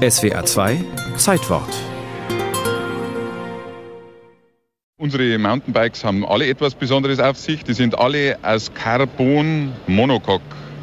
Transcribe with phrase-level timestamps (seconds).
[0.00, 0.82] SWA 2
[1.18, 1.68] Zeitwort.
[4.96, 7.64] Unsere Mountainbikes haben alle etwas Besonderes auf sich.
[7.64, 10.40] Die sind alle aus Carbon Monocoque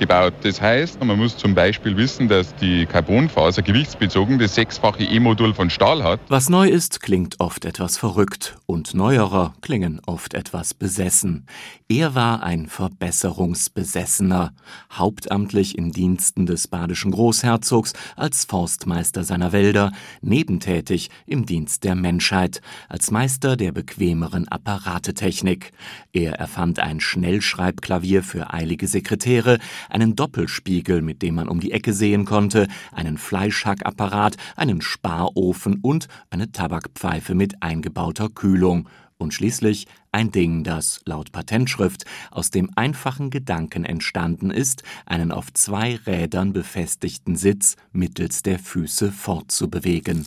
[0.00, 0.34] gebaut.
[0.42, 5.70] Das heißt, man muss zum Beispiel wissen, dass die Carbonfaser gewichtsbezogen das sechsfache E-Modul von
[5.70, 6.18] Stahl hat.
[6.28, 11.46] Was neu ist, klingt oft etwas verrückt und neuerer klingen oft etwas besessen.
[11.88, 14.52] Er war ein Verbesserungsbesessener,
[14.92, 19.92] hauptamtlich in Diensten des badischen Großherzogs als Forstmeister seiner Wälder,
[20.22, 25.72] nebentätig im Dienst der Menschheit, als Meister der bequemeren Apparatetechnik.
[26.12, 29.58] Er erfand ein Schnellschreibklavier für eilige Sekretäre,
[29.90, 36.08] einen Doppelspiegel, mit dem man um die Ecke sehen konnte, einen Fleischhackapparat, einen Sparofen und
[36.30, 38.88] eine Tabakpfeife mit eingebauter Kühlung
[39.20, 45.52] und schließlich ein Ding, das laut Patentschrift aus dem einfachen Gedanken entstanden ist, einen auf
[45.52, 50.26] zwei Rädern befestigten Sitz mittels der Füße fortzubewegen.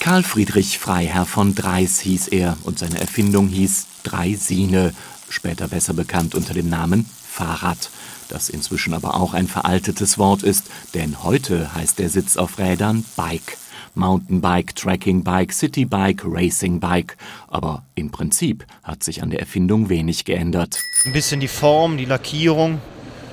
[0.00, 4.94] Karl Friedrich Freiherr von Dreis hieß er und seine Erfindung hieß Dreisine
[5.30, 7.90] später besser bekannt unter dem Namen Fahrrad,
[8.28, 13.04] das inzwischen aber auch ein veraltetes Wort ist, denn heute heißt der Sitz auf Rädern
[13.16, 13.56] Bike.
[13.94, 17.16] Mountainbike, Trekkingbike, Citybike, Racingbike.
[17.48, 20.78] Aber im Prinzip hat sich an der Erfindung wenig geändert.
[21.04, 22.80] Ein bisschen die Form, die Lackierung,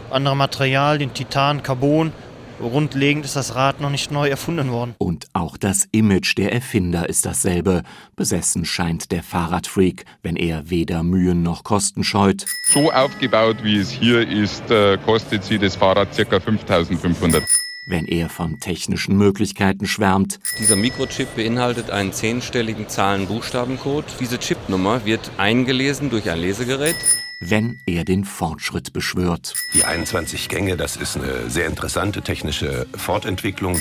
[0.09, 2.11] andere Materialien, Titan, Carbon.
[2.59, 4.95] Grundlegend ist das Rad noch nicht neu erfunden worden.
[4.97, 7.83] Und auch das Image der Erfinder ist dasselbe.
[8.15, 12.45] Besessen scheint der Fahrradfreak, wenn er weder Mühen noch Kosten scheut.
[12.67, 16.39] So aufgebaut, wie es hier ist, äh, kostet sie das Fahrrad ca.
[16.39, 17.43] 5500
[17.89, 20.39] wenn er von technischen Möglichkeiten schwärmt.
[20.59, 24.03] Dieser Mikrochip beinhaltet einen zehnstelligen Zahlen-Buchstabencode.
[24.19, 26.97] Diese Chipnummer wird eingelesen durch ein Lesegerät
[27.39, 29.53] wenn er den Fortschritt beschwört.
[29.73, 33.79] Die 21 Gänge, das ist eine sehr interessante technische Fortentwicklung.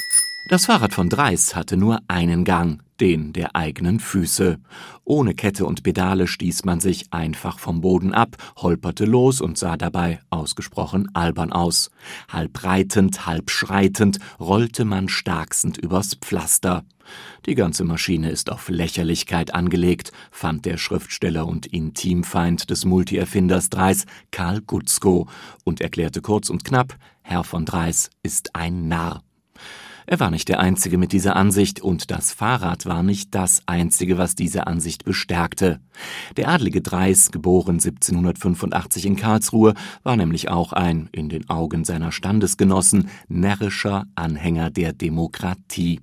[0.49, 4.61] Das Fahrrad von Dreis hatte nur einen Gang, den der eigenen Füße.
[5.03, 9.77] Ohne Kette und Pedale stieß man sich einfach vom Boden ab, holperte los und sah
[9.77, 11.91] dabei ausgesprochen albern aus.
[12.29, 16.85] Halb reitend, halb schreitend rollte man starksend übers Pflaster.
[17.47, 24.07] Die ganze Maschine ist auf Lächerlichkeit angelegt, fand der Schriftsteller und Intimfeind des Multi-Erfinders Dreis,
[24.31, 25.27] Karl Gutzko,
[25.65, 29.25] und erklärte kurz und knapp, Herr von Dreis ist ein Narr.
[30.09, 34.19] Er war nicht der Einzige mit dieser Ansicht und das Fahrrad war nicht das Einzige,
[34.19, 35.81] was diese Ansicht bestärkte.
[36.37, 39.75] Der adlige Dreis, geboren 1785 in Karlsruhe,
[40.05, 46.01] war nämlich auch ein, in den Augen seiner Standesgenossen, närrischer Anhänger der Demokratie.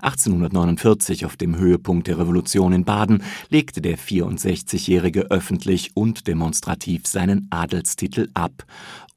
[0.00, 7.48] 1849, auf dem Höhepunkt der Revolution in Baden, legte der 64-Jährige öffentlich und demonstrativ seinen
[7.50, 8.64] Adelstitel ab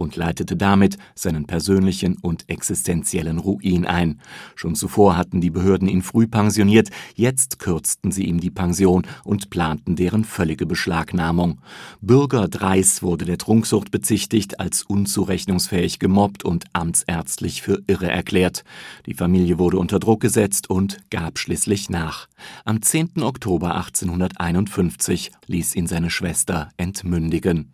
[0.01, 4.19] und leitete damit seinen persönlichen und existenziellen Ruin ein.
[4.55, 9.49] Schon zuvor hatten die Behörden ihn früh pensioniert, jetzt kürzten sie ihm die Pension und
[9.49, 11.59] planten deren völlige Beschlagnahmung.
[12.01, 18.63] Bürger Dreis wurde der Trunksucht bezichtigt, als unzurechnungsfähig gemobbt und amtsärztlich für irre erklärt.
[19.05, 22.27] Die Familie wurde unter Druck gesetzt und gab schließlich nach.
[22.65, 23.21] Am 10.
[23.21, 27.73] Oktober 1851 ließ ihn seine Schwester entmündigen.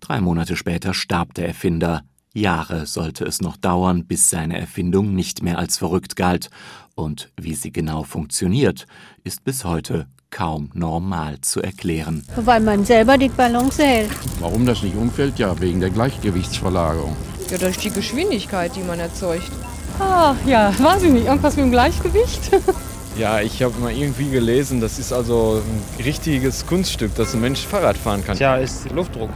[0.00, 2.02] Drei Monate später starb der Erfinder.
[2.32, 6.48] Jahre sollte es noch dauern, bis seine Erfindung nicht mehr als verrückt galt.
[6.94, 8.86] Und wie sie genau funktioniert,
[9.22, 12.24] ist bis heute kaum normal zu erklären.
[12.36, 14.10] Weil man selber die Balance hält.
[14.40, 15.38] Warum das nicht umfällt?
[15.38, 17.14] Ja, wegen der Gleichgewichtsverlagerung.
[17.50, 19.50] Ja, durch die Geschwindigkeit, die man erzeugt.
[19.98, 21.26] Ah, ja, weiß ich nicht.
[21.26, 22.50] Irgendwas mit dem Gleichgewicht?
[23.18, 27.60] Ja, ich habe mal irgendwie gelesen, das ist also ein richtiges Kunststück, dass ein Mensch
[27.60, 28.36] Fahrrad fahren kann.
[28.36, 29.30] Ja, ist Luftdruck.